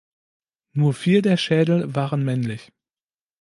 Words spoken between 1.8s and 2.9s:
waren männlich.